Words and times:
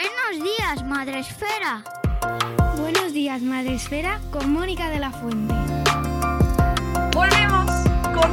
Buenos 0.00 0.42
días, 0.42 0.82
Madre 0.86 1.18
Esfera. 1.18 1.84
Buenos 2.78 3.12
días, 3.12 3.42
Madre 3.42 3.74
Esfera, 3.74 4.18
con 4.30 4.50
Mónica 4.50 4.88
de 4.88 4.98
la 4.98 5.10
Fuente. 5.10 5.52
Volvemos 7.12 7.70
con 8.14 8.30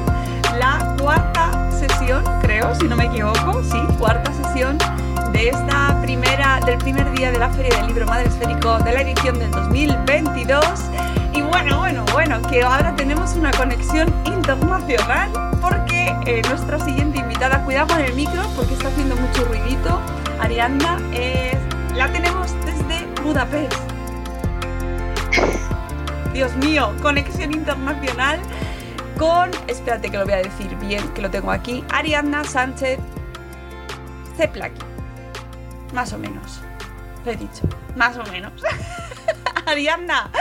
la 0.57 0.95
cuarta 0.97 1.69
sesión, 1.69 2.23
creo, 2.41 2.73
si 2.75 2.87
no 2.87 2.95
me 2.95 3.07
equivoco, 3.07 3.61
sí, 3.63 3.77
cuarta 3.99 4.31
sesión 4.33 4.77
de 5.33 5.49
esta 5.49 5.99
primera, 6.01 6.61
del 6.65 6.77
primer 6.77 7.11
día 7.11 7.33
de 7.33 7.39
la 7.39 7.49
Feria 7.49 7.75
del 7.75 7.87
Libro 7.87 8.05
Madre 8.05 8.29
Esférico 8.29 8.79
de 8.79 8.93
la 8.93 9.01
edición 9.01 9.37
del 9.37 9.51
2022. 9.51 10.63
Y 11.33 11.41
bueno, 11.41 11.79
bueno, 11.79 12.05
bueno, 12.13 12.41
que 12.43 12.63
ahora 12.63 12.95
tenemos 12.95 13.33
una 13.33 13.51
conexión 13.51 14.07
internacional 14.23 15.29
porque 15.59 16.15
eh, 16.25 16.41
nuestra 16.47 16.79
siguiente 16.79 17.19
invitada, 17.19 17.61
cuidado 17.65 17.87
con 17.87 17.99
el 17.99 18.13
micro 18.13 18.41
porque 18.55 18.73
está 18.73 18.87
haciendo 18.87 19.17
mucho 19.17 19.43
ruidito, 19.43 19.99
Ariadna, 20.47 20.97
eh, 21.11 21.57
la 21.93 22.09
tenemos 22.09 22.53
desde 22.63 23.05
Budapest. 23.21 23.73
Dios 26.31 26.55
mío, 26.55 26.95
conexión 27.01 27.51
internacional 27.51 28.39
con, 29.19 29.51
espérate 29.67 30.09
que 30.09 30.17
lo 30.17 30.23
voy 30.23 30.35
a 30.35 30.37
decir 30.37 30.73
bien, 30.77 31.05
que 31.09 31.21
lo 31.21 31.29
tengo 31.29 31.51
aquí, 31.51 31.83
Ariadna 31.89 32.45
Sánchez 32.45 32.97
Zeplaki. 34.37 34.79
Más 35.93 36.13
o 36.13 36.17
menos. 36.17 36.61
Lo 37.25 37.33
he 37.33 37.35
dicho. 37.35 37.67
Más 37.97 38.15
o 38.15 38.23
menos. 38.31 38.53
Ariadna, 39.65 40.31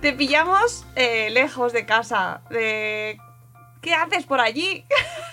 te 0.00 0.12
pillamos 0.12 0.86
eh, 0.94 1.30
lejos 1.30 1.72
de 1.72 1.84
casa. 1.84 2.42
De... 2.48 3.18
¿Qué 3.80 3.92
haces 3.92 4.24
por 4.24 4.40
allí? 4.40 4.86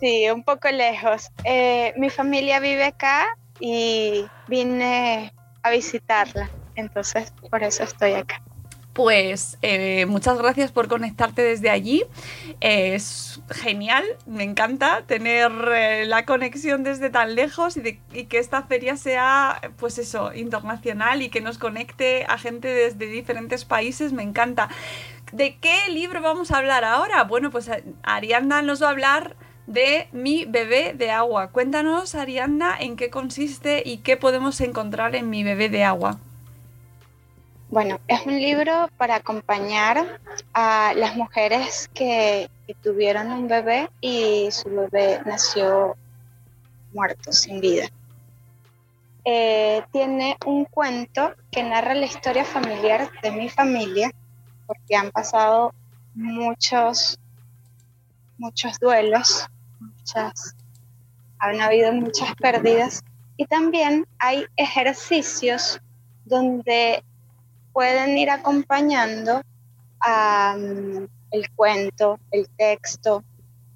sí, 0.00 0.30
un 0.30 0.42
poco 0.42 0.70
lejos. 0.70 1.30
Eh, 1.44 1.92
mi 1.96 2.10
familia 2.10 2.60
vive 2.60 2.84
acá 2.84 3.26
y 3.60 4.26
vine 4.46 5.32
a 5.62 5.70
visitarla. 5.70 6.50
Entonces, 6.74 7.32
por 7.50 7.62
eso 7.62 7.82
estoy 7.82 8.12
acá. 8.12 8.42
Pues 8.92 9.58
eh, 9.62 10.06
muchas 10.06 10.38
gracias 10.38 10.72
por 10.72 10.88
conectarte 10.88 11.42
desde 11.42 11.70
allí. 11.70 12.04
es 12.58 13.40
genial, 13.48 14.04
me 14.26 14.42
encanta 14.42 15.04
tener 15.06 15.52
eh, 15.72 16.04
la 16.04 16.24
conexión 16.24 16.82
desde 16.82 17.08
tan 17.08 17.36
lejos 17.36 17.76
y, 17.76 18.00
y, 18.12 18.24
que 18.24 18.38
esta 18.38 18.64
feria 18.64 18.96
sea, 18.96 19.60
pues 19.76 19.98
eso, 19.98 20.34
internacional 20.34 21.22
y 21.22 21.28
que 21.28 21.40
nos 21.40 21.58
conecte 21.58 22.24
a 22.28 22.38
gente 22.38 22.66
desde 22.66 23.06
diferentes 23.06 23.64
países, 23.64 24.12
me 24.12 24.24
encanta. 24.24 24.68
¿De 25.30 25.58
qué 25.58 25.90
libro 25.90 26.20
vamos 26.20 26.50
a 26.50 26.56
hablar 26.56 26.84
ahora? 26.84 27.22
Bueno, 27.22 27.52
pues 27.52 27.70
Arianda 28.02 28.62
nos 28.62 28.82
va 28.82 28.88
a 28.88 28.90
hablar 28.90 29.36
de 29.68 30.08
Mi 30.12 30.46
bebé 30.46 30.94
de 30.94 31.10
agua. 31.10 31.48
Cuéntanos, 31.48 32.14
Arianda, 32.14 32.74
en 32.80 32.96
qué 32.96 33.10
consiste 33.10 33.82
y 33.84 33.98
qué 33.98 34.16
podemos 34.16 34.60
encontrar 34.62 35.14
en 35.14 35.28
Mi 35.28 35.44
bebé 35.44 35.68
de 35.68 35.84
agua. 35.84 36.18
Bueno, 37.68 38.00
es 38.08 38.24
un 38.24 38.40
libro 38.40 38.88
para 38.96 39.16
acompañar 39.16 40.20
a 40.54 40.94
las 40.96 41.16
mujeres 41.16 41.90
que, 41.92 42.50
tuvieron 42.82 43.32
un 43.32 43.48
bebé 43.48 43.88
y 44.02 44.50
su 44.50 44.68
bebé 44.68 45.20
nació 45.24 45.96
muerto, 46.92 47.32
sin 47.32 47.60
vida. 47.60 47.88
Eh, 49.24 49.82
tiene 49.90 50.36
un 50.44 50.66
cuento 50.66 51.32
que 51.50 51.62
narra 51.62 51.94
la 51.94 52.04
historia 52.04 52.44
familiar 52.44 53.10
de 53.22 53.30
mi 53.30 53.48
familia, 53.48 54.10
porque 54.66 54.96
han 54.96 55.10
pasado 55.10 55.72
muchos, 56.14 57.18
muchos 58.36 58.78
duelos, 58.78 59.48
muchas, 60.08 60.56
han 61.38 61.60
habido 61.60 61.92
muchas 61.92 62.34
pérdidas 62.36 63.02
y 63.36 63.46
también 63.46 64.06
hay 64.18 64.44
ejercicios 64.56 65.80
donde 66.24 67.02
pueden 67.72 68.16
ir 68.16 68.30
acompañando 68.30 69.42
el 71.30 71.50
cuento, 71.54 72.18
el 72.30 72.48
texto, 72.56 73.22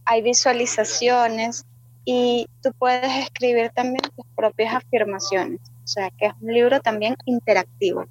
hay 0.05 0.23
visualizaciones 0.23 1.65
y 2.05 2.49
tú 2.63 2.73
puedes 2.79 3.25
escribir 3.25 3.71
también 3.71 4.03
tus 4.17 4.27
propias 4.35 4.75
afirmaciones. 4.75 5.61
O 5.85 5.87
sea 5.87 6.11
que 6.11 6.27
es 6.27 6.33
un 6.41 6.53
libro 6.53 6.81
también 6.81 7.17
interactivo, 7.27 8.07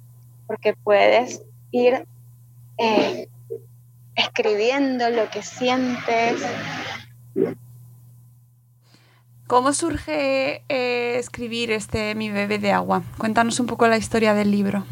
porque 0.46 0.74
puedes 0.74 1.42
ir 1.70 2.06
eh, 2.78 3.28
escribiendo 4.14 5.10
lo 5.10 5.28
que 5.30 5.42
sientes. 5.42 6.42
¿Cómo 9.52 9.74
surge 9.74 10.64
eh, 10.70 11.18
escribir 11.18 11.72
este 11.72 12.14
Mi 12.14 12.30
bebé 12.30 12.58
de 12.58 12.72
agua? 12.72 13.02
Cuéntanos 13.18 13.60
un 13.60 13.66
poco 13.66 13.86
la 13.86 13.98
historia 13.98 14.32
del 14.32 14.50
libro. 14.50 14.86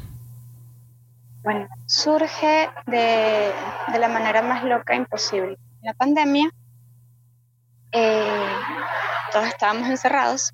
Bueno, 1.42 1.66
surge 1.86 2.68
de, 2.86 3.52
la 3.98 4.08
manera 4.08 4.42
más 4.42 4.62
loca 4.62 4.94
imposible. 4.94 5.56
La 5.80 5.94
pandemia, 5.94 6.50
eh, 7.92 8.50
todos 9.32 9.46
estábamos 9.46 9.88
encerrados 9.88 10.52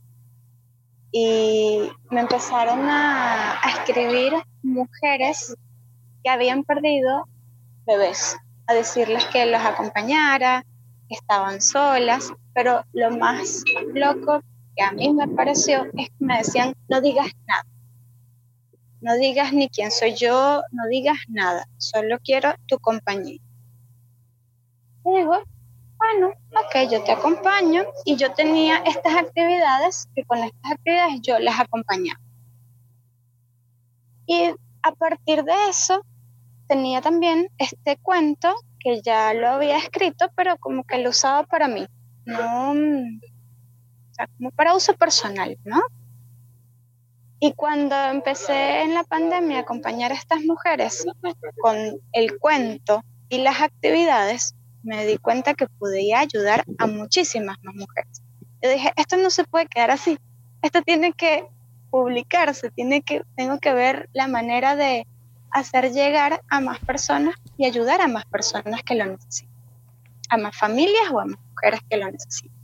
y 1.11 1.91
me 2.09 2.21
empezaron 2.21 2.89
a, 2.89 3.61
escribir 3.67 4.35
mujeres 4.63 5.57
que 6.23 6.31
habían 6.31 6.63
perdido 6.63 7.27
bebés, 7.85 8.37
a 8.69 8.73
decirles 8.75 9.25
que 9.33 9.47
los 9.47 9.63
acompañara, 9.63 10.65
estaban 11.09 11.61
solas, 11.61 12.33
pero 12.55 12.85
lo 12.93 13.11
más 13.17 13.63
loco 13.95 14.41
que 14.77 14.83
a 14.83 14.93
mí 14.93 15.13
me 15.13 15.29
pareció 15.29 15.85
es 15.97 16.09
que 16.09 16.25
me 16.25 16.39
decían, 16.39 16.75
no 16.89 17.01
digas 17.01 17.31
nada 17.47 17.65
no 19.07 19.15
digas 19.15 19.53
ni 19.53 19.69
quién 19.69 19.91
soy 19.91 20.15
yo, 20.15 20.63
no 20.73 20.87
digas 20.89 21.19
nada, 21.29 21.69
solo 21.77 22.19
quiero 22.25 22.55
tu 22.67 22.79
compañía. 22.79 23.41
Y 25.05 25.17
digo, 25.17 25.43
bueno, 25.97 26.29
ok, 26.51 26.91
yo 26.91 27.05
te 27.05 27.13
acompaño 27.13 27.85
y 28.05 28.17
yo 28.17 28.33
tenía 28.33 28.79
estas 28.79 29.15
actividades 29.15 30.09
que 30.15 30.25
con 30.25 30.39
estas 30.39 30.73
actividades 30.73 31.21
yo 31.23 31.39
las 31.39 31.61
acompañaba. 31.61 32.21
Y 34.27 34.51
a 34.83 34.93
partir 34.93 35.45
de 35.45 35.55
eso 35.69 36.05
tenía 36.67 37.01
también 37.01 37.49
este 37.59 37.97
cuento 37.99 38.57
que 38.87 39.03
ya 39.03 39.35
lo 39.35 39.49
había 39.49 39.79
escrito, 39.79 40.31
pero 40.37 40.57
como 40.59 40.85
que 40.85 40.99
lo 40.99 41.11
usaba 41.11 41.43
para 41.43 41.67
mí, 41.67 41.85
no, 42.25 42.71
o 42.71 44.15
sea, 44.15 44.29
como 44.39 44.53
para 44.53 44.77
uso 44.77 44.95
personal, 44.95 45.59
¿no? 45.65 45.83
Y 47.41 47.53
cuando 47.55 47.97
empecé 47.97 48.83
en 48.83 48.95
la 48.95 49.03
pandemia 49.03 49.59
a 49.59 49.61
acompañar 49.63 50.13
a 50.13 50.15
estas 50.15 50.41
mujeres 50.45 51.05
con 51.61 51.77
el 52.13 52.39
cuento 52.39 53.03
y 53.29 53.39
las 53.39 53.61
actividades, 53.61 54.55
me 54.85 55.05
di 55.05 55.19
cuenta 55.19 55.55
que 55.55 55.67
podía 55.67 56.21
ayudar 56.21 56.65
a 56.79 56.87
muchísimas 56.87 57.57
más 57.63 57.75
mujeres. 57.75 58.23
Yo 58.63 58.71
dije, 58.71 58.93
esto 58.95 59.17
no 59.17 59.31
se 59.31 59.43
puede 59.43 59.67
quedar 59.67 59.91
así, 59.91 60.17
esto 60.63 60.81
tiene 60.83 61.13
que 61.13 61.49
publicarse, 61.91 62.71
tiene 62.71 63.03
que, 63.03 63.25
tengo 63.35 63.59
que 63.59 63.73
ver 63.73 64.09
la 64.13 64.29
manera 64.29 64.77
de 64.77 65.09
hacer 65.51 65.91
llegar 65.91 66.41
a 66.49 66.61
más 66.61 66.79
personas 66.79 67.35
y 67.57 67.65
ayudar 67.65 68.01
a 68.01 68.09
más 68.09 68.25
personas 68.27 68.83
que 68.83 68.95
lo 68.95 69.07
necesitan, 69.07 69.55
a 70.29 70.37
más 70.37 70.57
familias 70.57 71.11
o 71.13 71.21
a 71.21 71.27
más 71.27 71.39
mujeres 71.51 71.81
que 71.89 71.97
lo 71.97 72.11
necesitan. 72.11 72.57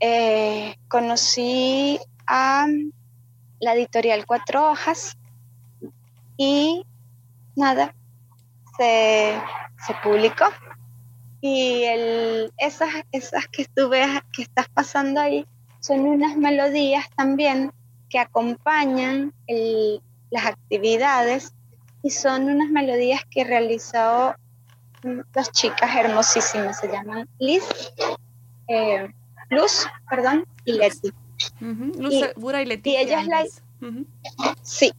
Eh, 0.00 0.76
conocí 0.88 2.00
a 2.26 2.66
la 3.60 3.74
editorial 3.74 4.24
Cuatro 4.26 4.70
Hojas 4.70 5.18
y 6.36 6.84
nada, 7.54 7.94
se, 8.78 9.38
publicó. 10.02 10.46
Y 11.42 11.84
el, 11.84 12.52
esas, 12.56 12.88
esas 13.12 13.46
que 13.48 13.62
estuve, 13.62 14.04
que 14.32 14.42
estás 14.42 14.68
pasando 14.68 15.20
ahí, 15.20 15.46
son 15.80 16.00
unas 16.00 16.36
melodías 16.36 17.04
también 17.16 17.72
que 18.08 18.18
acompañan 18.18 19.32
las 20.30 20.46
actividades 20.46 21.54
y 22.02 22.10
son 22.10 22.44
unas 22.44 22.70
melodías 22.70 23.22
que 23.30 23.44
realizó 23.44 24.34
dos 25.02 25.52
chicas 25.52 25.90
hermosísimas, 25.96 26.78
se 26.78 26.88
llaman 26.88 27.28
Liz, 27.38 27.64
eh, 28.68 29.08
Luz, 29.48 29.86
perdón, 30.08 30.46
y 30.64 30.72
Leti. 30.72 31.12
Y, 31.60 32.96
ellas 32.96 33.26
la... 33.26 33.44
Sí, 34.62 34.92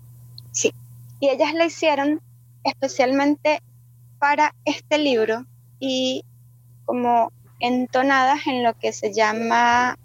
sí. 0.51 0.73
Y 1.19 1.29
ellas 1.29 1.53
la 1.53 1.65
hicieron 1.65 2.19
especialmente 2.63 3.61
para 4.19 4.53
este 4.65 4.97
libro 4.97 5.45
y 5.79 6.23
como 6.85 7.31
entonadas 7.59 8.45
en 8.47 8.63
lo 8.63 8.73
que 8.73 8.91
se 8.91 9.13
llama 9.13 9.97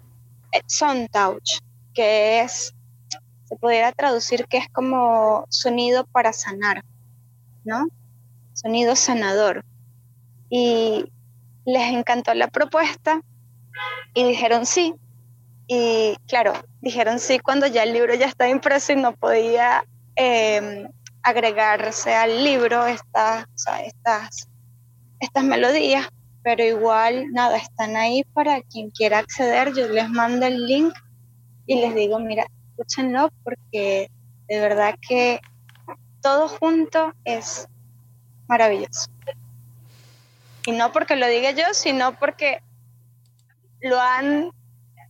touch 1.11 1.59
que 1.93 2.41
es, 2.41 2.73
se 3.47 3.55
pudiera 3.55 3.91
traducir 3.93 4.45
que 4.47 4.57
es 4.57 4.67
como 4.69 5.45
sonido 5.49 6.05
para 6.05 6.33
sanar, 6.33 6.83
¿no? 7.63 7.87
Sonido 8.53 8.95
sanador. 8.95 9.63
Y 10.49 11.05
les 11.65 11.93
encantó 11.93 12.33
la 12.33 12.47
propuesta 12.47 13.21
y 14.13 14.23
dijeron 14.25 14.65
sí, 14.65 14.95
Y 15.67 16.15
claro, 16.27 16.53
dijeron 16.81 17.19
sí 17.19 17.39
cuando 17.39 17.67
ya 17.67 17.83
el 17.83 17.93
libro 17.93 18.13
ya 18.15 18.25
está 18.25 18.49
impreso 18.49 18.93
y 18.93 18.95
no 18.95 19.13
podía 19.13 19.83
em, 20.15 20.87
agregarse 21.21 22.15
al 22.15 22.43
libro 22.43 22.87
estas, 22.87 23.45
estas, 23.85 24.47
estas 25.19 25.43
melodías, 25.43 26.07
pero 26.41 26.63
igual 26.63 27.31
nada, 27.31 27.57
están 27.57 27.97
ahí 27.97 28.23
para 28.33 28.61
quien 28.61 28.89
quiera 28.91 29.19
acceder. 29.19 29.73
Yo 29.73 29.89
les 29.89 30.09
mando 30.09 30.45
el 30.45 30.65
link 30.65 30.93
y 31.65 31.81
les 31.81 31.93
digo, 31.93 32.19
mira, 32.19 32.47
escúchenlo 32.77 33.31
porque 33.43 34.09
de 34.47 34.59
verdad 34.59 34.95
que 35.07 35.41
todo 36.21 36.47
junto 36.47 37.13
es 37.25 37.67
maravilloso. 38.47 39.09
Y 40.65 40.71
no 40.71 40.91
porque 40.91 41.15
lo 41.15 41.27
diga 41.27 41.51
yo, 41.51 41.63
sino 41.73 42.17
porque 42.19 42.61
lo 43.81 43.99
han 43.99 44.51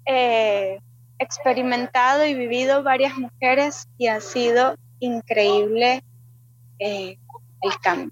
eh, 0.06 0.80
experimentado 1.19 2.25
y 2.25 2.36
vivido 2.36 2.84
varias 2.84 3.18
mujeres 3.18 3.88
y 3.98 4.08
ha 4.08 4.22
sido 4.22 4.75
increíble 5.00 6.04
eh, 6.80 7.18
el 7.62 7.80
cambio. 7.81 8.12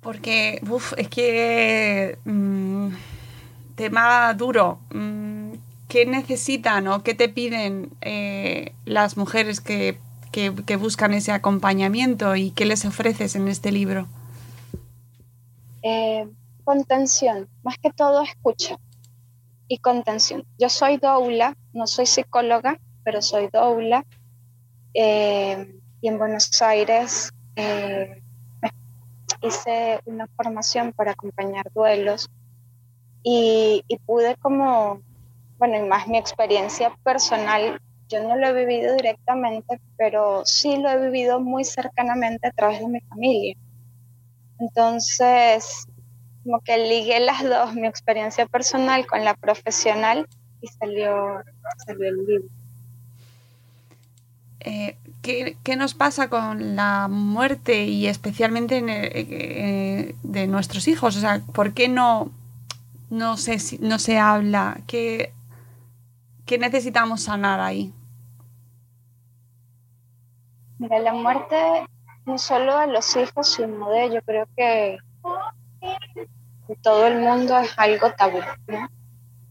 Porque, 0.00 0.60
uff, 0.68 0.94
es 0.96 1.08
que 1.08 2.18
mm, 2.24 2.88
tema 3.74 4.32
duro. 4.34 4.80
Mm, 4.90 5.17
¿Qué 5.88 6.06
necesitan 6.06 6.86
o 6.88 7.02
qué 7.02 7.14
te 7.14 7.28
piden 7.28 7.90
eh, 8.02 8.72
las 8.84 9.16
mujeres 9.16 9.60
que, 9.60 9.98
que 10.30 10.76
buscan 10.76 11.14
ese 11.14 11.32
acompañamiento 11.32 12.36
y 12.36 12.50
qué 12.50 12.66
les 12.66 12.84
ofreces 12.84 13.34
en 13.34 13.48
este 13.48 13.72
libro? 13.72 14.06
Eh, 15.82 16.28
contención, 16.64 17.48
más 17.62 17.78
que 17.78 17.90
todo 17.90 18.22
escucha 18.22 18.78
y 19.68 19.78
contención. 19.78 20.44
Yo 20.58 20.68
soy 20.68 20.98
doula, 20.98 21.56
no 21.72 21.86
soy 21.86 22.06
psicóloga, 22.06 22.78
pero 23.04 23.22
soy 23.22 23.48
doula. 23.52 24.04
Eh, 24.94 25.80
y 26.00 26.08
en 26.08 26.18
Buenos 26.18 26.60
Aires 26.62 27.32
hice 29.42 30.00
una 30.04 30.26
formación 30.36 30.92
para 30.92 31.12
acompañar 31.12 31.70
duelos 31.72 32.28
y, 33.22 33.84
pude 34.06 34.36
como, 34.36 35.02
bueno, 35.58 35.76
y 35.76 35.88
más 35.88 36.06
mi 36.06 36.18
experiencia 36.18 36.92
personal, 37.02 37.80
yo 38.08 38.22
no 38.22 38.36
lo 38.36 38.48
he 38.48 38.64
vivido 38.66 38.94
directamente, 38.94 39.80
pero 39.96 40.42
sí 40.44 40.76
lo 40.78 40.88
he 40.88 41.10
vivido 41.10 41.40
muy 41.40 41.64
cercanamente 41.64 42.48
a 42.48 42.52
través 42.52 42.80
de 42.80 42.88
mi 42.88 43.00
familia. 43.00 43.54
Entonces, 44.58 45.86
como 46.44 46.60
que 46.60 46.78
ligué 46.78 47.20
las 47.20 47.42
dos, 47.42 47.74
mi 47.74 47.86
experiencia 47.86 48.46
personal 48.46 49.06
con 49.06 49.24
la 49.24 49.34
profesional 49.34 50.26
y 50.60 50.68
salió, 50.68 51.42
el 51.86 51.98
libro. 51.98 52.48
Eh, 54.60 54.96
¿qué, 55.22 55.76
nos 55.76 55.94
pasa 55.94 56.28
con 56.28 56.76
la 56.76 57.08
muerte 57.08 57.84
y 57.84 58.06
especialmente 58.06 58.82
eh, 58.88 60.14
de 60.22 60.46
nuestros 60.46 60.88
hijos? 60.88 61.16
O 61.16 61.20
sea, 61.20 61.42
¿por 61.52 61.74
qué 61.74 61.88
no, 61.88 62.30
no, 63.10 63.36
se, 63.36 63.78
no 63.80 63.98
se 63.98 64.18
habla? 64.18 64.80
¿Qué, 64.86 65.32
¿Qué 66.48 66.56
necesitamos 66.56 67.24
sanar 67.24 67.60
ahí? 67.60 67.92
Mira, 70.78 70.98
la 70.98 71.12
muerte 71.12 71.54
no 72.24 72.38
solo 72.38 72.74
a 72.74 72.86
los 72.86 73.14
hijos, 73.16 73.52
sino 73.52 73.90
de 73.90 74.14
yo 74.14 74.22
creo 74.22 74.46
que 74.56 74.96
todo 76.80 77.06
el 77.06 77.18
mundo 77.18 77.58
es 77.58 77.70
algo 77.76 78.10
tabú. 78.14 78.40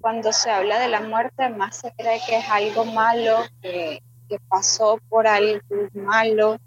Cuando 0.01 0.33
se 0.33 0.49
habla 0.49 0.79
de 0.79 0.87
la 0.87 1.01
muerte, 1.01 1.47
más 1.49 1.75
se 1.75 1.91
cree 1.91 2.19
que 2.27 2.37
es 2.37 2.49
algo 2.49 2.83
malo, 2.85 3.41
que, 3.61 4.01
pasó 4.49 4.99
por 5.07 5.27
algo 5.27 5.61
malo. 5.93 6.57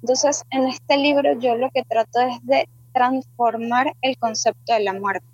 Entonces, 0.00 0.44
en 0.50 0.68
este 0.68 0.96
libro 0.96 1.40
yo 1.40 1.56
lo 1.56 1.70
que 1.70 1.82
trato 1.82 2.20
es 2.20 2.38
de 2.46 2.68
transformar 2.94 3.92
el 4.00 4.16
concepto 4.16 4.74
de 4.74 4.84
la 4.84 4.92
muerte. 4.92 5.26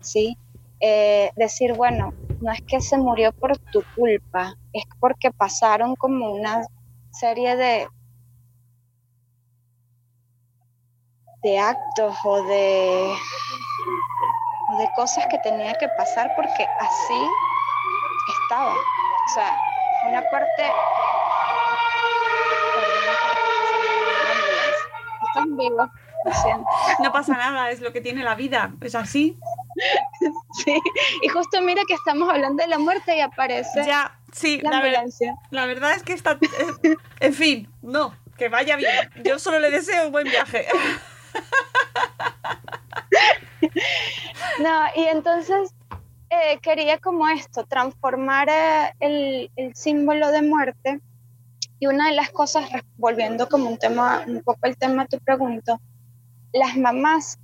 ¿Sí? 0.00 0.36
Eh, 0.80 1.30
decir, 1.36 1.72
bueno, 1.74 2.12
no 2.44 2.52
es 2.52 2.60
que 2.68 2.80
se 2.80 2.98
murió 2.98 3.32
por 3.32 3.56
tu 3.72 3.82
culpa, 3.96 4.54
es 4.74 4.84
porque 5.00 5.30
pasaron 5.30 5.96
como 5.96 6.30
una 6.30 6.60
serie 7.10 7.56
de, 7.56 7.88
de 11.42 11.58
actos 11.58 12.14
o 12.22 12.42
de, 12.42 13.16
de 14.78 14.90
cosas 14.94 15.26
que 15.30 15.38
tenía 15.38 15.72
que 15.74 15.88
pasar 15.96 16.34
porque 16.36 16.66
así 16.80 17.28
estaba. 18.42 18.74
O 18.74 19.34
sea, 19.34 19.58
una 20.06 20.22
parte... 20.30 20.70
Están 25.28 25.56
vivos. 25.56 25.88
No 27.02 27.10
pasa 27.10 27.36
nada, 27.36 27.70
es 27.70 27.80
lo 27.80 27.92
que 27.92 28.00
tiene 28.02 28.22
la 28.22 28.34
vida, 28.34 28.74
es 28.82 28.94
así. 28.94 29.38
Sí, 30.54 30.80
y 31.22 31.28
justo 31.28 31.60
mira 31.62 31.82
que 31.86 31.94
estamos 31.94 32.28
hablando 32.28 32.62
de 32.62 32.68
la 32.68 32.78
muerte 32.78 33.16
y 33.16 33.20
aparece 33.20 33.84
ya, 33.84 34.16
sí, 34.32 34.60
la, 34.62 34.78
ambulancia. 34.78 35.34
la 35.50 35.66
verdad 35.66 35.94
es 35.94 36.02
que 36.04 36.12
está, 36.12 36.38
eh, 36.82 36.96
en 37.20 37.34
fin, 37.34 37.68
no, 37.82 38.14
que 38.36 38.48
vaya 38.48 38.76
bien. 38.76 39.10
Yo 39.24 39.38
solo 39.38 39.58
le 39.58 39.70
deseo 39.70 40.06
un 40.06 40.12
buen 40.12 40.24
viaje. 40.24 40.66
No, 44.60 44.84
y 44.94 45.04
entonces 45.04 45.74
eh, 46.30 46.58
quería 46.62 46.98
como 46.98 47.28
esto, 47.28 47.64
transformar 47.64 48.48
eh, 48.48 48.94
el, 49.00 49.50
el, 49.56 49.74
símbolo 49.74 50.30
de 50.30 50.42
muerte. 50.42 51.00
Y 51.80 51.86
una 51.86 52.08
de 52.08 52.14
las 52.14 52.30
cosas, 52.30 52.68
volviendo 52.96 53.48
como 53.48 53.68
un 53.68 53.78
tema, 53.78 54.22
un 54.26 54.42
poco 54.42 54.66
el 54.66 54.76
tema 54.76 55.06
tu 55.06 55.18
pregunto, 55.18 55.80
las 56.52 56.76
mamás 56.76 57.38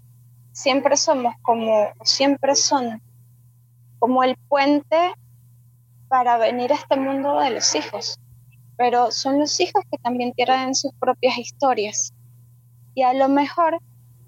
siempre 0.60 0.96
somos 0.96 1.34
como, 1.40 1.88
siempre 2.04 2.54
son 2.54 3.00
como 3.98 4.22
el 4.22 4.36
puente 4.48 5.14
para 6.08 6.36
venir 6.36 6.72
a 6.72 6.76
este 6.76 6.96
mundo 6.96 7.40
de 7.40 7.50
los 7.50 7.74
hijos. 7.74 8.18
Pero 8.76 9.10
son 9.10 9.38
los 9.38 9.58
hijos 9.60 9.82
que 9.90 9.98
también 9.98 10.32
tienen 10.32 10.74
sus 10.74 10.92
propias 10.94 11.38
historias. 11.38 12.12
Y 12.94 13.02
a 13.02 13.14
lo 13.14 13.28
mejor 13.28 13.78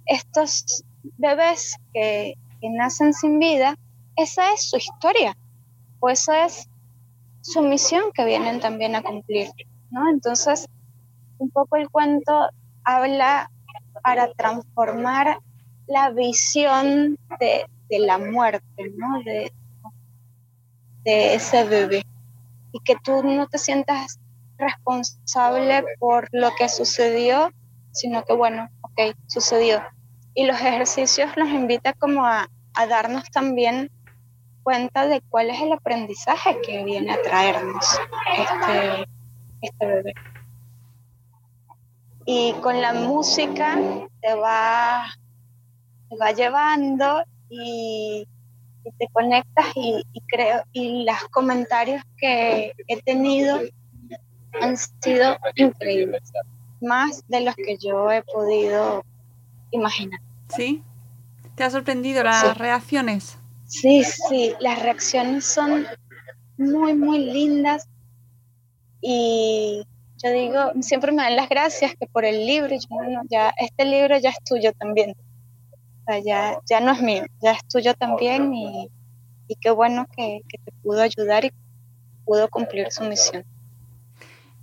estos 0.06 0.84
bebés 1.18 1.76
que, 1.92 2.34
nacen 2.62 3.12
sin 3.12 3.38
vida, 3.40 3.76
esa 4.16 4.52
es 4.52 4.70
su 4.70 4.76
historia, 4.76 5.36
o 5.98 6.08
esa 6.08 6.46
es 6.46 6.68
su 7.40 7.60
misión 7.60 8.12
que 8.14 8.24
vienen 8.24 8.60
también 8.60 8.94
a 8.94 9.02
cumplir, 9.02 9.48
¿no? 9.90 10.08
Entonces, 10.08 10.68
un 11.38 11.50
poco 11.50 11.74
el 11.74 11.90
cuento 11.90 12.50
habla 12.84 13.50
para 14.04 14.32
transformar 14.34 15.40
la 15.92 16.10
visión 16.10 17.18
de, 17.38 17.66
la 17.90 18.16
muerte, 18.16 18.92
¿no? 18.96 19.22
De, 19.22 19.52
de 21.04 21.34
ese 21.34 21.64
bebé. 21.64 22.04
Y 22.72 22.80
que 22.80 22.96
tú 23.04 23.22
no 23.22 23.46
te 23.46 23.58
sientas 23.58 24.18
responsable 24.56 25.84
por 25.98 26.28
lo 26.32 26.50
que 26.56 26.68
sucedió, 26.70 27.52
sino 27.90 28.24
que, 28.24 28.32
bueno, 28.32 28.70
ok, 28.80 29.14
sucedió 29.26 29.82
y 30.34 30.46
los 30.46 30.58
ejercicios 30.60 31.36
nos 31.36 31.48
invita 31.48 31.92
como 31.92 32.24
a, 32.24 32.48
darnos 32.88 33.30
también 33.30 33.90
cuenta 34.62 35.06
de 35.06 35.20
cuál 35.28 35.50
es 35.50 35.60
el 35.60 35.72
aprendizaje 35.72 36.58
que 36.62 36.82
viene 36.84 37.12
a 37.12 37.20
traernos 37.20 37.84
este, 38.38 39.08
este 39.60 39.86
bebé. 39.86 40.14
Y 42.24 42.54
con 42.62 42.80
la 42.80 42.94
música 42.94 43.76
te 44.22 44.34
va, 44.34 45.04
te 46.12 46.18
va 46.18 46.32
llevando 46.32 47.24
y, 47.48 48.26
te 48.98 49.08
conectas 49.12 49.66
y, 49.76 50.02
y, 50.12 50.20
creo, 50.22 50.62
y 50.72 51.04
los 51.04 51.18
comentarios 51.30 52.02
que 52.18 52.72
he 52.88 53.02
tenido 53.02 53.60
han 54.60 54.76
sido 54.76 55.36
increíbles, 55.54 56.22
más 56.80 57.22
de 57.28 57.40
los 57.40 57.54
que 57.54 57.78
yo 57.78 58.10
he 58.10 58.22
podido 58.22 59.04
imaginar. 59.70 60.20
¿Sí? 60.48 60.82
¿Te 61.54 61.64
ha 61.64 61.70
sorprendido 61.70 62.22
las 62.24 62.56
reacciones? 62.58 63.38
Sí, 63.66 64.04
sí, 64.04 64.54
las 64.60 64.82
reacciones 64.82 65.46
son 65.46 65.86
muy, 66.58 66.94
muy 66.94 67.20
lindas 67.20 67.88
y 69.00 69.86
yo 70.22 70.30
digo, 70.30 70.72
siempre 70.82 71.12
me 71.12 71.22
dan 71.22 71.36
las 71.36 71.48
gracias 71.48 71.94
que 71.98 72.06
por 72.06 72.24
el 72.24 72.46
libro, 72.46 72.76
ya, 73.30 73.52
este 73.58 73.84
libro 73.84 74.18
ya 74.18 74.30
es 74.30 74.38
tuyo 74.44 74.72
también, 74.74 75.14
ya, 76.24 76.58
ya 76.68 76.80
no 76.80 76.92
es 76.92 77.02
mío, 77.02 77.24
ya 77.40 77.52
es 77.52 77.64
tuyo 77.68 77.94
también 77.94 78.52
y, 78.54 78.90
qué 79.60 79.70
bueno 79.70 80.06
que, 80.16 80.40
te 80.48 80.72
pudo 80.82 81.02
ayudar 81.02 81.44
y 81.44 81.52
pudo 82.24 82.48
cumplir 82.48 82.90
su 82.90 83.04
misión. 83.04 83.44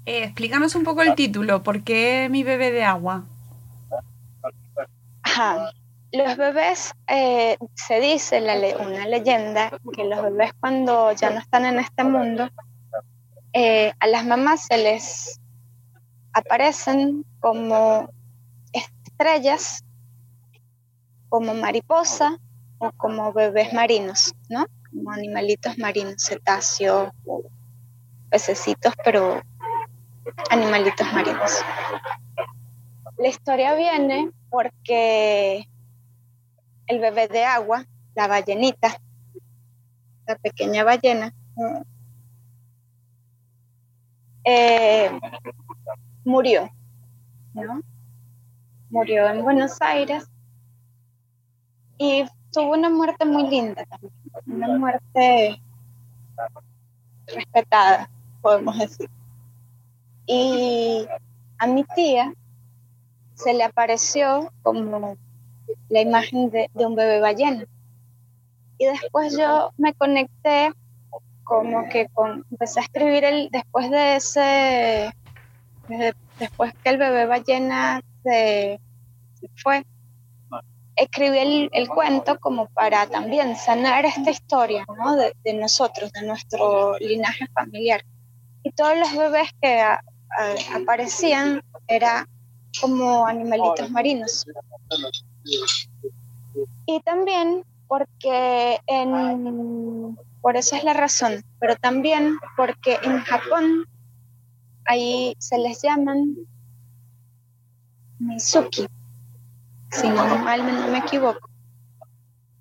Eh, 0.06 0.24
explícanos 0.24 0.74
un 0.76 0.84
poco 0.84 1.04
el 1.04 1.14
título, 1.14 1.62
¿por 1.62 1.84
qué 1.84 2.28
mi 2.32 2.44
bebé 2.44 2.72
de 2.72 2.84
agua? 2.84 3.26
los 6.12 6.38
bebés, 6.38 6.94
eh, 7.08 7.58
se 7.76 8.00
dice 8.00 8.42
la 8.42 8.56
una 8.78 9.06
leyenda, 9.06 9.72
que 9.94 10.04
los 10.04 10.24
bebés 10.24 10.54
cuando 10.60 11.12
ya 11.14 11.30
no 11.30 11.40
están 11.40 11.66
en 11.66 11.80
este 11.80 12.04
mundo, 12.04 12.50
eh, 13.54 13.94
a 14.00 14.08
las 14.08 14.26
mamás 14.26 14.66
se 14.66 14.78
les 14.78 15.40
aparecen 16.34 17.26
como 17.40 18.10
estrellas, 18.74 19.84
como 21.30 21.54
mariposa 21.54 22.38
o 22.80 22.92
como 22.94 23.32
bebés 23.32 23.72
marinos, 23.74 24.34
¿no? 24.50 24.66
Como 24.90 25.12
animalitos 25.12 25.78
marinos, 25.78 26.24
cetáceos, 26.24 27.12
pececitos, 28.30 28.94
pero 29.04 29.42
animalitos 30.50 31.14
marinos. 31.14 31.64
La 33.18 33.28
historia 33.28 33.76
viene 33.76 34.32
porque 34.50 35.68
el 36.88 37.00
bebé 37.00 37.28
de 37.28 37.46
agua, 37.46 37.86
la 38.16 38.28
ballenita, 38.28 39.00
la 40.26 40.36
pequeña 40.36 40.84
ballena, 40.84 41.34
eh, 44.44 45.12
murió, 46.24 46.72
¿no? 47.54 47.82
Murió 48.90 49.28
en 49.30 49.44
Buenos 49.44 49.80
Aires 49.82 50.28
y 52.00 52.26
tuvo 52.52 52.74
una 52.74 52.90
muerte 52.90 53.26
muy 53.26 53.48
linda 53.48 53.86
también, 53.86 54.14
una 54.48 54.78
muerte 54.80 55.62
respetada, 57.28 58.10
podemos 58.42 58.80
decir. 58.80 59.10
Y 60.26 61.06
a 61.60 61.68
mi 61.68 61.84
tía 61.84 62.34
se 63.36 63.54
le 63.54 63.66
apareció 63.66 64.52
como 64.64 65.18
la 65.90 66.02
imagen 66.02 66.50
de, 66.50 66.70
un 66.74 66.96
bebé 66.96 67.20
ballena. 67.20 67.66
Y 68.78 68.86
después 68.86 69.38
yo 69.38 69.72
me 69.78 69.94
conecté 69.94 70.72
como 71.44 71.90
que 71.90 72.08
con, 72.14 72.46
empecé 72.50 72.80
a 72.80 72.84
escribir 72.84 73.26
el, 73.26 73.50
después 73.52 73.92
de 73.92 74.16
ese, 74.16 75.14
después 76.40 76.74
que 76.82 76.90
el 76.92 76.98
bebé 76.98 77.26
ballena 77.26 78.02
se, 78.24 78.80
fue, 79.56 79.84
escribí 81.00 81.70
el, 81.72 81.90
cuento 81.90 82.40
como 82.40 82.68
para 82.68 83.08
también 83.08 83.56
sanar 83.56 84.06
esta 84.06 84.30
historia 84.30 84.86
de, 85.44 85.54
nosotros, 85.54 86.12
de 86.12 86.24
nuestro 86.24 86.98
linaje 87.00 87.48
familiar. 87.48 88.04
Y 88.64 88.72
todos 88.72 88.98
los 88.98 89.16
bebés 89.16 89.50
que 89.62 89.82
aparecían 90.76 91.64
era 91.88 92.28
como 92.82 93.26
animalitos 93.26 93.90
marinos. 93.90 94.46
Y 96.86 97.00
también 97.02 97.64
porque 97.88 98.80
en, 98.86 100.18
por 100.42 100.58
eso 100.58 100.76
es 100.76 100.84
la 100.84 100.94
razón, 100.94 101.44
pero 101.60 101.76
también 101.76 102.38
porque 102.56 103.00
en 103.04 103.20
Japón 103.22 103.86
ahí 104.86 105.36
se 105.40 105.58
les 105.58 105.82
llaman 105.82 106.36
Mizuki, 108.20 108.88
si 109.92 110.10
no 110.10 110.38
mal 110.40 110.66
no 110.66 110.88
me 110.88 111.00
equivoco. 111.00 111.50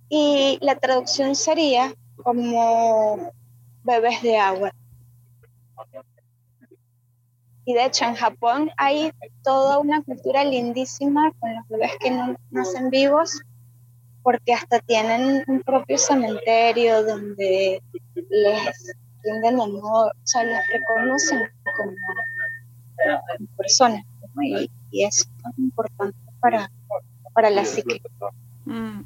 Y 0.08 0.58
la 0.62 0.76
traducción 0.76 1.34
sería 1.34 1.94
como 2.22 3.30
bebés 3.82 4.22
de 4.22 4.38
agua. 4.38 4.72
Y 7.64 7.74
de 7.74 7.84
hecho 7.84 8.06
en 8.06 8.14
Japón 8.14 8.70
hay 8.78 9.12
toda 9.42 9.78
una 9.78 10.02
cultura 10.02 10.42
lindísima 10.42 11.30
con 11.38 11.54
los 11.54 11.68
bebés 11.68 11.92
que 12.00 12.10
no 12.10 12.34
nacen 12.50 12.88
vivos, 12.88 13.42
porque 14.22 14.54
hasta 14.54 14.80
tienen 14.80 15.44
un 15.46 15.62
propio 15.62 15.98
cementerio 15.98 17.04
donde 17.04 17.82
les 18.14 18.96
rinden 19.22 19.60
honor, 19.60 20.12
o 20.16 20.26
sea, 20.26 20.44
los 20.44 20.60
reconocen 20.72 21.40
como, 21.76 21.92
personas. 23.56 24.02
Y, 24.42 24.70
y, 24.90 25.04
eso 25.04 25.24
es 25.50 25.58
importante 25.58 26.16
para, 26.40 26.70
para 27.38 27.50
la 27.50 27.64
psique. 27.64 28.02
Mm. 28.64 29.02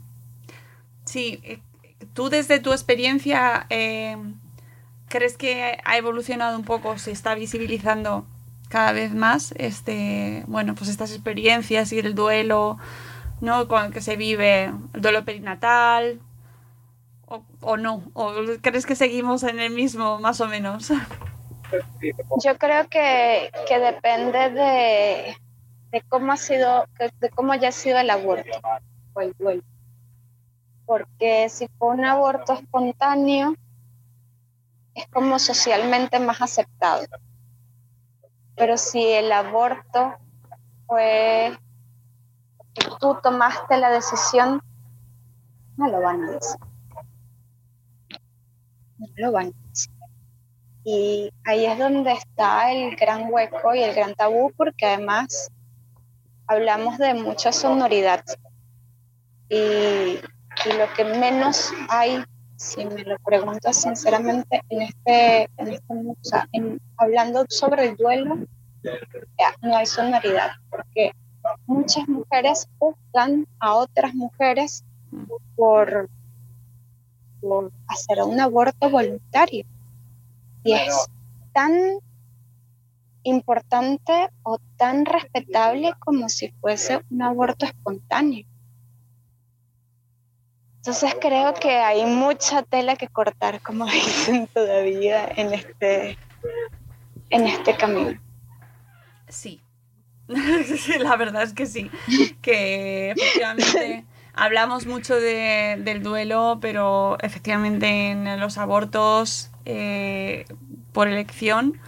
Sí, 1.04 1.38
eh, 1.42 1.58
tú 2.14 2.30
desde 2.30 2.60
tu 2.60 2.72
experiencia, 2.72 3.66
eh, 3.68 4.16
¿crees 5.08 5.36
que 5.36 5.76
ha 5.84 5.98
evolucionado 5.98 6.56
un 6.56 6.64
poco, 6.64 6.96
se 6.96 7.10
está 7.10 7.34
visibilizando 7.34 8.24
cada 8.70 8.92
vez 8.92 9.14
más 9.14 9.52
este, 9.58 10.44
bueno, 10.46 10.74
pues 10.74 10.88
estas 10.88 11.12
experiencias 11.12 11.92
y 11.92 11.98
el 11.98 12.14
duelo, 12.14 12.78
¿no? 13.42 13.68
Con 13.68 13.84
el 13.84 13.92
que 13.92 14.00
se 14.00 14.16
vive, 14.16 14.72
el 14.94 15.02
duelo 15.02 15.26
perinatal, 15.26 16.18
o, 17.60 17.76
no, 17.76 18.02
o 18.14 18.32
crees 18.62 18.86
que 18.86 18.96
seguimos 18.96 19.42
en 19.42 19.60
el 19.60 19.74
mismo, 19.74 20.20
más 20.20 20.40
o 20.40 20.48
menos. 20.48 20.90
Yo 22.42 22.56
creo 22.56 22.88
que, 22.88 23.50
depende 23.68 24.50
de, 24.52 25.36
cómo 26.00 26.32
ha 26.32 26.36
sido, 26.36 26.86
de 27.20 27.30
cómo 27.30 27.52
haya 27.52 27.70
sido 27.70 27.98
el 27.98 28.08
aborto 28.08 28.60
o 29.12 29.20
el 29.20 29.34
duelo. 29.38 29.62
Porque 30.86 31.48
si 31.50 31.68
fue 31.78 31.88
un 31.88 32.04
aborto 32.04 32.54
espontáneo, 32.54 33.54
es 34.94 35.06
como 35.08 35.38
socialmente 35.38 36.18
más 36.18 36.40
aceptado 36.40 37.06
pero 38.56 38.76
si 38.76 39.02
el 39.04 39.32
aborto 39.32 40.14
fue 40.86 41.58
que 42.74 42.86
tú 43.00 43.18
tomaste 43.22 43.76
la 43.78 43.90
decisión, 43.90 44.62
no 45.76 45.88
lo 45.88 46.00
van 46.00 46.22
a 46.24 46.30
decir. 46.32 46.60
No 48.98 49.06
lo 49.16 49.32
van 49.32 49.46
a 49.46 49.68
decir. 49.68 49.92
Y 50.84 51.32
ahí 51.44 51.66
es 51.66 51.78
donde 51.78 52.12
está 52.12 52.72
el 52.72 52.96
gran 52.96 53.32
hueco 53.32 53.74
y 53.74 53.82
el 53.82 53.94
gran 53.94 54.14
tabú, 54.14 54.52
porque 54.56 54.86
además 54.86 55.50
hablamos 56.52 56.98
de 56.98 57.14
mucha 57.14 57.52
sonoridad. 57.52 58.24
Y, 59.48 60.20
lo 60.78 60.86
que 60.94 61.04
menos 61.04 61.72
hay 61.88 62.22
si 62.56 62.84
me 62.84 63.02
lo 63.02 63.16
preguntas 63.18 63.76
sinceramente, 63.76 64.62
en 64.68 64.82
este, 64.82 65.50
en 65.56 65.68
este 65.68 66.78
hablando 66.96 67.44
sobre 67.48 67.88
el 67.88 67.96
duelo, 67.96 68.38
no 69.62 69.76
hay 69.76 69.86
sonoridad, 69.86 70.50
porque 70.70 71.12
muchas 71.66 72.06
mujeres 72.06 72.68
juzgan 72.78 73.48
a 73.58 73.74
otras 73.74 74.14
mujeres 74.14 74.84
por, 75.56 76.08
por 77.40 77.72
hacer 77.88 78.22
un 78.22 78.38
aborto 78.38 78.88
voluntario. 78.88 79.64
Y 80.62 80.74
es 80.74 81.08
tan 81.52 81.72
importante 83.22 84.28
o 84.42 84.58
tan 84.76 85.04
respetable 85.04 85.92
como 85.98 86.28
si 86.28 86.50
fuese 86.60 87.00
un 87.10 87.22
aborto 87.22 87.66
espontáneo. 87.66 88.46
Entonces 90.76 91.14
creo 91.20 91.54
que 91.54 91.76
hay 91.76 92.04
mucha 92.04 92.62
tela 92.62 92.96
que 92.96 93.06
cortar, 93.08 93.60
como 93.60 93.86
dicen 93.92 94.48
todavía, 94.48 95.30
en 95.36 95.54
este, 95.54 96.18
en 97.30 97.46
este 97.46 97.76
camino. 97.76 98.20
Sí, 99.28 99.62
la 101.00 101.16
verdad 101.16 101.42
es 101.42 101.52
que 101.52 101.66
sí, 101.66 101.90
que 102.40 103.10
efectivamente 103.12 104.04
hablamos 104.34 104.86
mucho 104.86 105.14
del 105.14 106.02
duelo, 106.02 106.58
pero 106.60 107.18
efectivamente 107.20 108.10
en 108.10 108.40
los 108.40 108.58
abortos 108.58 109.50
eh, 109.64 110.46
por 110.92 111.08
elección 111.08 111.80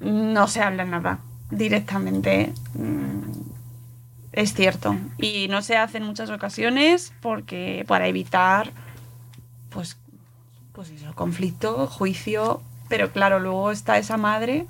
no 0.00 0.48
se 0.48 0.62
habla 0.62 0.84
nada 0.84 1.18
directamente. 1.50 2.52
Mm, 2.74 3.32
es 4.32 4.54
cierto. 4.54 4.96
Y 5.18 5.48
no 5.48 5.62
se 5.62 5.76
hace 5.76 5.98
en 5.98 6.04
muchas 6.04 6.30
ocasiones 6.30 7.12
porque 7.20 7.84
para 7.88 8.06
evitar 8.06 8.72
pues, 9.70 9.96
pues 10.72 10.90
eso, 10.90 11.14
conflicto, 11.14 11.86
juicio. 11.86 12.60
Pero 12.88 13.10
claro, 13.10 13.40
luego 13.40 13.72
está 13.72 13.98
esa 13.98 14.16
madre 14.16 14.66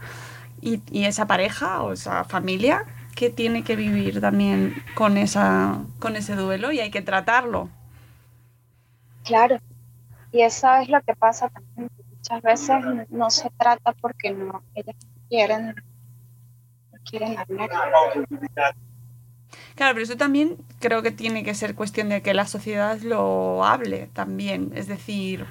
y, 0.60 0.80
esa 1.04 1.26
pareja 1.26 1.82
o 1.82 1.92
esa 1.92 2.24
familia 2.24 2.84
que 3.14 3.30
tiene 3.30 3.62
que 3.62 3.76
vivir 3.76 4.20
también 4.20 4.74
con, 4.94 5.16
esa, 5.16 5.80
con 5.98 6.16
ese 6.16 6.34
duelo 6.34 6.72
y 6.72 6.80
hay 6.80 6.90
que 6.90 7.02
tratarlo. 7.02 7.68
Claro, 9.24 9.58
y 10.32 10.42
eso 10.42 10.74
es 10.76 10.88
lo 10.88 11.00
que 11.02 11.14
pasa 11.14 11.48
también. 11.48 11.90
Muchas 12.16 12.42
veces 12.42 13.10
no 13.10 13.30
se 13.30 13.50
trata 13.58 13.92
porque 14.00 14.30
no, 14.30 14.62
ellas 14.74 14.96
quieren, 15.28 15.74
no 16.92 16.98
quieren 17.08 17.38
hablar. 17.38 17.70
Claro, 19.74 19.94
pero 19.94 20.04
eso 20.04 20.16
también 20.16 20.56
creo 20.80 21.02
que 21.02 21.10
tiene 21.10 21.44
que 21.44 21.54
ser 21.54 21.74
cuestión 21.74 22.08
de 22.08 22.22
que 22.22 22.34
la 22.34 22.46
sociedad 22.46 22.98
lo 23.00 23.64
hable 23.64 24.08
también. 24.14 24.72
Es 24.74 24.88
decir, 24.88 25.46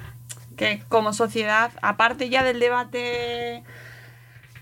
que 0.56 0.82
como 0.88 1.12
sociedad, 1.12 1.70
aparte 1.80 2.28
ya 2.28 2.42
del 2.42 2.58
debate 2.58 3.62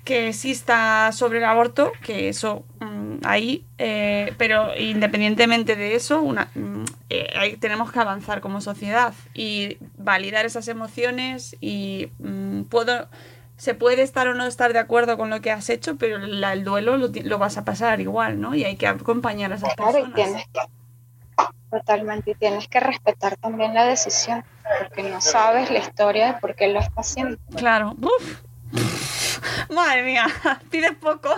que 0.05 0.29
exista 0.29 1.13
sobre 1.13 1.39
el 1.39 1.45
aborto, 1.45 1.93
que 2.03 2.29
eso 2.29 2.67
mm, 2.81 3.25
ahí, 3.25 3.65
eh, 3.79 4.35
pero 4.37 4.77
independientemente 4.79 5.77
de 5.77 5.95
eso, 5.95 6.21
una, 6.21 6.51
mm, 6.55 6.85
eh, 7.09 7.57
tenemos 7.59 7.91
que 7.91 8.01
avanzar 8.01 8.43
como 8.43 8.61
sociedad 8.61 9.15
y 9.33 9.79
validar 9.97 10.45
esas 10.45 10.69
emociones 10.69 11.57
y 11.63 12.11
mm, 12.19 12.65
puedo 12.65 13.09
se 13.57 13.75
puede 13.75 14.03
estar 14.03 14.27
o 14.29 14.35
no 14.35 14.47
estar 14.47 14.73
de 14.73 14.79
acuerdo 14.79 15.17
con 15.17 15.31
lo 15.31 15.41
que 15.41 15.51
has 15.51 15.69
hecho, 15.71 15.97
pero 15.97 16.17
el 16.17 16.65
duelo 16.65 16.97
lo, 16.97 17.39
vas 17.39 17.57
a 17.57 17.65
pasar 17.65 18.01
igual, 18.01 18.41
¿no? 18.41 18.55
Y 18.55 18.65
hay 18.65 18.77
que 18.77 18.87
acompañar 18.87 19.53
a 19.53 19.57
esas 19.57 19.75
personas. 19.75 20.15
tienes 20.15 20.45
que, 20.49 20.61
totalmente, 21.71 22.33
y 22.33 22.35
tienes 22.35 22.69
que 22.69 22.81
respetar 22.81 23.37
también 23.37 23.75
la 23.75 23.85
decisión, 23.85 24.45
porque 24.81 25.05
no 25.05 25.21
sabes 25.21 25.71
la 25.71 25.79
historia 25.79 26.33
de 26.33 26.41
por 26.41 26.55
qué 26.55 26.69
lo 26.69 26.81
está 26.81 27.01
haciendo. 27.01 27.39
Claro. 27.57 27.97
Madre 29.73 30.03
mía, 30.03 30.27
pides 30.71 30.97
poco. 30.97 31.31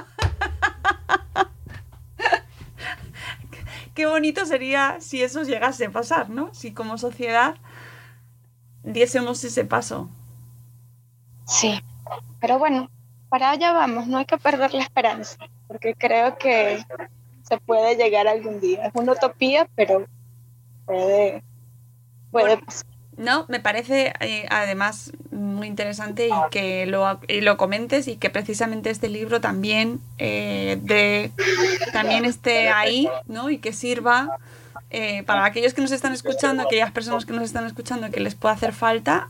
Qué 3.95 4.07
bonito 4.07 4.45
sería 4.45 4.99
si 5.01 5.23
eso 5.23 5.43
llegase 5.43 5.87
a 5.87 5.91
pasar, 5.91 6.29
¿no? 6.29 6.53
Si 6.55 6.73
como 6.73 6.99
sociedad 6.99 7.57
diésemos 8.83 9.43
ese 9.43 9.65
paso. 9.65 10.11
Sí, 11.47 11.81
pero 12.41 12.59
bueno, 12.59 12.91
para 13.29 13.51
allá 13.51 13.73
vamos, 13.73 14.07
no 14.07 14.19
hay 14.19 14.25
que 14.25 14.39
perder 14.39 14.75
la 14.75 14.83
esperanza, 14.83 15.37
porque 15.69 15.95
creo 15.95 16.37
que 16.39 16.85
se 17.43 17.59
puede 17.59 17.97
llegar 17.97 18.27
algún 18.27 18.61
día. 18.61 18.87
Es 18.87 18.93
una 18.95 19.13
utopía, 19.13 19.69
pero 19.75 20.07
puede, 20.85 21.43
puede 22.31 22.59
pasar. 22.59 22.87
No, 23.17 23.47
me 23.49 23.61
parece 23.61 24.13
eh, 24.21 24.47
además 24.51 25.11
muy 25.31 25.67
interesante 25.67 26.29
y 26.29 26.51
que 26.51 26.85
lo, 26.85 27.19
lo, 27.29 27.57
comentes 27.57 28.09
y 28.09 28.17
que 28.17 28.29
precisamente 28.29 28.91
este 28.91 29.09
libro 29.09 29.41
también, 29.41 30.01
eh, 30.19 30.79
de, 30.83 31.33
también 31.95 32.27
esté 32.27 32.69
ahí 32.69 33.09
¿no? 33.27 33.49
y 33.49 33.57
que 33.57 33.73
sirva 33.73 34.39
eh, 34.91 35.23
para 35.23 35.47
aquellos 35.47 35.73
que 35.73 35.81
nos 35.81 35.93
están 35.93 36.13
escuchando, 36.13 36.63
aquellas 36.63 36.91
personas 36.91 37.25
que 37.25 37.33
nos 37.33 37.45
están 37.45 37.67
escuchando 37.67 38.11
que 38.11 38.21
les 38.21 38.35
pueda 38.35 38.55
hacer 38.55 38.75
falta, 38.75 39.29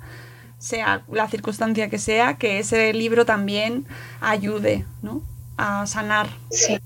sea 0.59 1.05
la 1.09 1.29
circunstancia 1.29 1.89
que 1.89 1.99
sea, 1.99 2.35
que 2.39 2.59
ese 2.59 2.93
libro 2.93 3.25
también 3.25 3.87
ayude 4.21 4.85
¿no? 5.03 5.23
a 5.57 5.87
sanar. 5.87 6.29
Sí. 6.51 6.79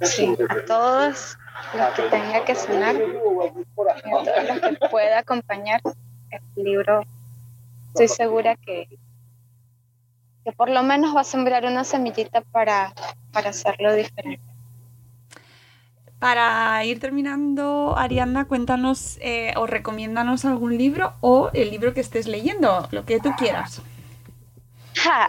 Sí, 0.00 0.36
a 0.48 0.64
todos 0.66 1.38
los 1.74 1.94
que 1.94 2.02
tenga 2.04 2.44
que 2.44 2.54
sanar, 2.54 2.96
a 2.96 2.98
todos 4.02 4.48
los 4.48 4.78
que 4.78 4.88
pueda 4.90 5.18
acompañar 5.18 5.80
el 6.30 6.64
libro, 6.64 7.04
estoy 7.88 8.08
segura 8.08 8.56
que, 8.56 8.88
que 10.44 10.52
por 10.52 10.70
lo 10.70 10.82
menos 10.82 11.14
va 11.14 11.20
a 11.20 11.24
sembrar 11.24 11.64
una 11.66 11.84
semillita 11.84 12.40
para, 12.40 12.92
para 13.32 13.50
hacerlo 13.50 13.94
diferente. 13.94 14.51
Para 16.22 16.84
ir 16.84 17.00
terminando, 17.00 17.96
Ariadna, 17.98 18.44
cuéntanos 18.44 19.18
eh, 19.22 19.54
o 19.56 19.66
recomiéndanos 19.66 20.44
algún 20.44 20.78
libro 20.78 21.14
o 21.20 21.50
el 21.52 21.72
libro 21.72 21.94
que 21.94 22.00
estés 22.00 22.28
leyendo, 22.28 22.86
lo 22.92 23.04
que 23.04 23.18
tú 23.18 23.32
quieras. 23.36 23.82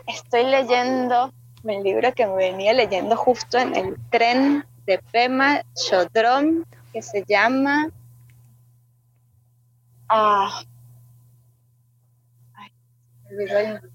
estoy 0.05 0.43
leyendo 0.43 1.33
el 1.63 1.81
libro 1.81 2.13
que 2.13 2.27
me 2.27 2.35
venía 2.35 2.73
leyendo 2.73 3.17
justo 3.17 3.57
en 3.57 3.75
el 3.75 3.95
tren 4.11 4.65
de 4.85 4.99
Pema 5.11 5.63
Chodron, 5.73 6.63
que 6.93 7.01
se 7.01 7.25
llama... 7.27 7.89
Ah, 10.09 10.61
es 13.31 13.92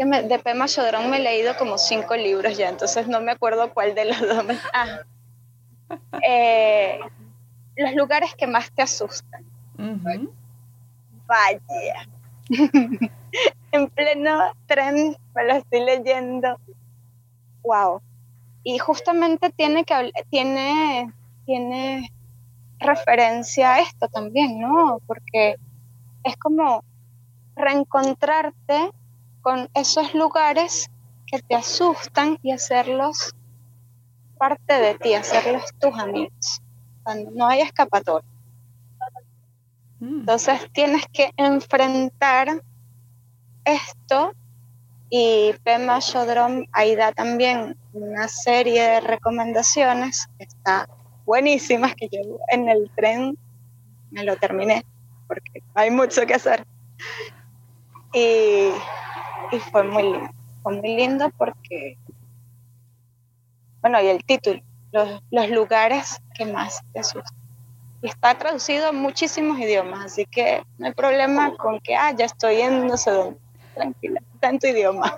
que 0.00 0.22
de 0.22 0.38
Pema 0.38 0.66
Chodron 0.66 1.10
me 1.10 1.18
he 1.18 1.20
leído 1.20 1.54
como 1.58 1.76
cinco 1.76 2.16
libros 2.16 2.56
ya, 2.56 2.70
entonces 2.70 3.06
no 3.06 3.20
me 3.20 3.32
acuerdo 3.32 3.72
cuál 3.74 3.94
de 3.94 4.06
los 4.06 4.20
dos. 4.20 4.44
Ah. 4.72 5.00
Eh, 6.26 7.00
los 7.76 7.94
lugares 7.94 8.34
que 8.34 8.46
más 8.46 8.70
te 8.72 8.82
asustan. 8.82 9.44
Vaya. 11.26 12.08
en 13.72 13.88
pleno 13.88 14.40
tren 14.66 15.16
me 15.34 15.44
lo 15.44 15.54
estoy 15.54 15.84
leyendo. 15.84 16.58
Wow. 17.62 18.00
Y 18.62 18.78
justamente 18.78 19.50
tiene 19.50 19.84
que 19.84 20.12
tiene, 20.30 21.12
tiene 21.44 22.10
referencia 22.78 23.74
a 23.74 23.80
esto 23.80 24.08
también, 24.08 24.60
¿no? 24.60 25.00
Porque 25.06 25.56
es 26.24 26.36
como 26.36 26.84
reencontrarte 27.54 28.92
con 29.42 29.68
esos 29.74 30.14
lugares 30.14 30.90
que 31.26 31.40
te 31.40 31.54
asustan 31.54 32.38
y 32.42 32.52
hacerlos 32.52 33.34
parte 34.38 34.74
de 34.74 34.94
ti, 34.94 35.14
hacerlos 35.14 35.64
tus 35.78 35.96
amigos, 35.98 36.62
cuando 37.02 37.30
no 37.30 37.46
hay 37.46 37.60
escapatoria. 37.60 38.28
Mm. 40.00 40.20
Entonces 40.20 40.68
tienes 40.72 41.04
que 41.12 41.30
enfrentar 41.36 42.62
esto 43.64 44.32
y 45.10 45.52
Pema 45.62 45.98
Shodrom 45.98 46.64
ahí 46.72 46.96
da 46.96 47.12
también 47.12 47.76
una 47.92 48.28
serie 48.28 48.82
de 48.82 49.00
recomendaciones 49.00 50.28
que 50.38 50.44
está 50.44 50.88
buenísimas 51.26 51.94
que 51.94 52.08
yo 52.10 52.20
en 52.48 52.68
el 52.68 52.90
tren 52.96 53.36
me 54.10 54.24
lo 54.24 54.36
terminé 54.36 54.84
porque 55.26 55.62
hay 55.74 55.90
mucho 55.90 56.26
que 56.26 56.34
hacer. 56.34 56.66
Y 58.12 58.70
y 59.52 59.58
fue 59.58 59.82
muy 59.84 60.02
lindo. 60.02 60.30
Fue 60.62 60.74
muy 60.74 60.96
lindo 60.96 61.30
porque, 61.36 61.96
bueno, 63.80 64.00
y 64.02 64.08
el 64.08 64.24
título, 64.24 64.60
los, 64.92 65.50
lugares 65.50 66.20
que 66.34 66.46
más 66.46 66.82
te 66.92 67.00
asustan. 67.00 67.38
Está 68.02 68.36
traducido 68.36 68.88
a 68.88 68.92
muchísimos 68.92 69.58
idiomas, 69.58 70.06
así 70.06 70.26
que 70.26 70.62
no 70.78 70.86
hay 70.86 70.92
problema 70.92 71.54
con 71.56 71.80
que, 71.80 71.94
ah, 71.94 72.12
ya 72.12 72.24
estoy 72.24 72.60
en 72.60 72.86
no 72.86 72.96
sé 72.96 73.10
dónde. 73.10 73.38
Tranquila, 73.74 74.20
tanto 74.40 74.66
idioma. 74.66 75.14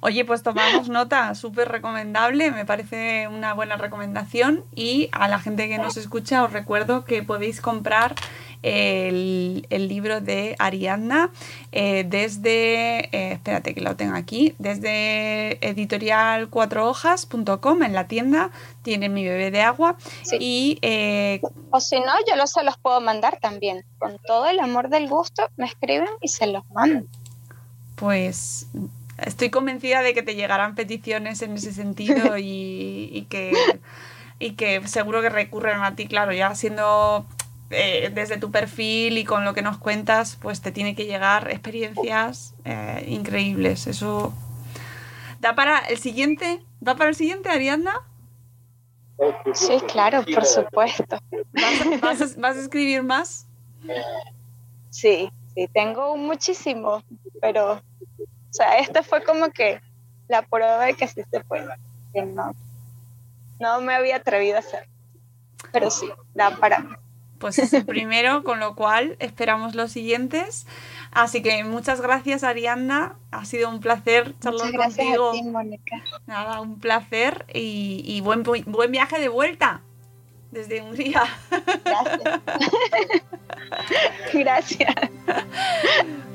Oye, 0.00 0.24
pues 0.24 0.42
tomamos 0.42 0.88
nota, 0.88 1.34
súper 1.34 1.68
recomendable, 1.68 2.50
me 2.50 2.64
parece 2.64 3.28
una 3.28 3.54
buena 3.54 3.76
recomendación 3.76 4.64
y 4.74 5.08
a 5.12 5.28
la 5.28 5.38
gente 5.38 5.68
que 5.68 5.78
nos 5.78 5.96
escucha 5.96 6.44
os 6.44 6.52
recuerdo 6.52 7.04
que 7.04 7.22
podéis 7.22 7.60
comprar 7.60 8.14
el, 8.64 9.88
libro 9.88 10.20
de 10.22 10.56
Ariadna 10.58 11.30
eh, 11.70 12.04
desde, 12.08 13.14
eh, 13.14 13.32
espérate 13.32 13.74
que 13.74 13.82
lo 13.82 13.94
tengo 13.96 14.16
aquí, 14.16 14.54
desde 14.58 15.64
editorial 15.66 16.48
hojas.com 16.50 17.82
en 17.82 17.92
la 17.92 18.08
tienda, 18.08 18.50
tiene 18.82 19.08
mi 19.10 19.24
bebé 19.24 19.50
de 19.50 19.60
agua. 19.60 19.96
Y... 20.40 20.78
Eh, 20.80 21.40
o 21.70 21.80
si 21.80 22.00
no, 22.00 22.12
yo 22.26 22.36
los, 22.36 22.52
se 22.52 22.64
los 22.64 22.78
puedo 22.78 23.00
mandar 23.02 23.38
también, 23.40 23.84
con 23.98 24.18
todo 24.26 24.46
el 24.46 24.58
amor 24.60 24.88
del 24.88 25.08
gusto, 25.08 25.50
me 25.56 25.66
escriben 25.66 26.08
y 26.22 26.28
se 26.28 26.46
los 26.46 26.64
mando. 26.70 27.06
Pues 27.96 28.66
estoy 29.18 29.50
convencida 29.50 30.00
de 30.00 30.14
que 30.14 30.22
te 30.22 30.34
llegarán 30.34 30.74
peticiones 30.74 31.42
en 31.42 31.52
ese 31.52 31.72
sentido 31.72 32.38
y, 32.38 33.26
que, 33.28 33.52
y 34.38 34.52
que 34.52 34.88
seguro 34.88 35.20
que 35.20 35.28
recurren 35.28 35.82
a 35.82 35.94
ti, 35.94 36.06
claro, 36.06 36.32
ya 36.32 36.54
siendo 36.54 37.26
eh, 37.74 38.10
desde 38.12 38.38
tu 38.38 38.50
perfil 38.50 39.18
y 39.18 39.24
con 39.24 39.44
lo 39.44 39.54
que 39.54 39.62
nos 39.62 39.78
cuentas, 39.78 40.36
pues 40.40 40.60
te 40.60 40.72
tiene 40.72 40.94
que 40.94 41.06
llegar 41.06 41.50
experiencias 41.50 42.54
eh, 42.64 43.04
increíbles. 43.08 43.86
Eso 43.86 44.32
da 45.40 45.54
para 45.54 45.78
el 45.80 45.98
siguiente, 45.98 46.62
¿da 46.80 46.94
para 46.94 47.10
el 47.10 47.16
siguiente, 47.16 47.50
Ariadna? 47.50 48.02
Sí, 49.52 49.78
claro, 49.92 50.24
por 50.24 50.44
supuesto. 50.44 51.18
¿Vas 52.02 52.36
vas 52.36 52.56
a 52.56 52.60
escribir 52.60 53.02
más? 53.02 53.46
Sí, 54.90 55.30
sí, 55.54 55.68
tengo 55.72 56.16
muchísimo, 56.16 57.02
pero 57.40 57.74
o 57.74 58.56
sea, 58.56 58.78
esta 58.78 59.02
fue 59.02 59.22
como 59.24 59.50
que 59.50 59.80
la 60.28 60.42
prueba 60.42 60.84
de 60.84 60.94
que 60.94 61.08
sí 61.08 61.22
se 61.30 61.40
puede, 61.40 61.74
que 62.12 62.22
no, 62.22 62.52
no 63.58 63.80
me 63.80 63.94
había 63.94 64.16
atrevido 64.16 64.56
a 64.56 64.60
hacer. 64.60 64.88
Pero 65.72 65.90
sí, 65.90 66.08
da 66.34 66.56
para 66.56 66.78
mí. 66.78 66.94
Pues 67.44 67.58
es 67.58 67.74
el 67.74 67.84
primero, 67.84 68.42
con 68.42 68.58
lo 68.58 68.74
cual 68.74 69.16
esperamos 69.18 69.74
los 69.74 69.92
siguientes. 69.92 70.66
Así 71.10 71.42
que 71.42 71.62
muchas 71.62 72.00
gracias, 72.00 72.42
Arianda. 72.42 73.16
Ha 73.32 73.44
sido 73.44 73.68
un 73.68 73.80
placer 73.80 74.34
charlar 74.40 74.72
muchas 74.72 74.96
gracias 74.96 75.18
A 75.18 75.32
ti, 75.32 75.42
Mónica. 75.42 76.02
Nada, 76.26 76.62
un 76.62 76.80
placer 76.80 77.44
y, 77.52 78.02
y 78.06 78.22
buen, 78.22 78.44
buen 78.44 78.90
viaje 78.90 79.20
de 79.20 79.28
vuelta 79.28 79.82
desde 80.52 80.80
Hungría. 80.80 81.24
Gracias. 81.84 82.40
Gracias. 84.32 84.94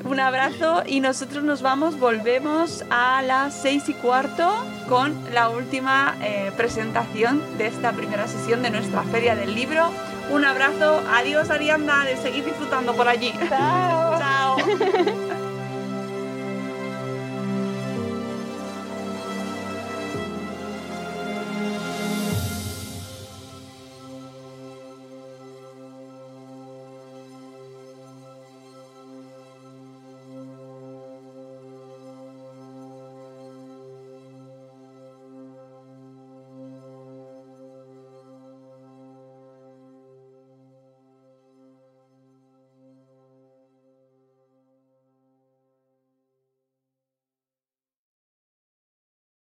Un 0.04 0.20
abrazo 0.20 0.84
y 0.86 1.00
nosotros 1.00 1.44
nos 1.44 1.64
vamos, 1.64 2.00
volvemos 2.00 2.86
a 2.92 3.24
las 3.24 3.60
seis 3.60 3.90
y 3.90 3.94
cuarto 3.94 4.48
con 4.88 5.34
la 5.34 5.50
última 5.50 6.16
eh, 6.22 6.52
presentación 6.56 7.58
de 7.58 7.66
esta 7.66 7.94
primera 7.94 8.28
sesión 8.28 8.62
de 8.62 8.70
nuestra 8.70 9.02
Feria 9.04 9.36
del 9.36 9.56
Libro. 9.56 9.90
Un 10.32 10.46
abrazo, 10.46 11.02
adiós 11.12 11.50
Arianda, 11.50 12.06
de 12.06 12.16
seguir 12.18 12.46
disfrutando 12.46 12.96
por 12.96 13.08
allí. 13.08 13.34
Chao. 13.50 14.20
Chao. 14.20 15.29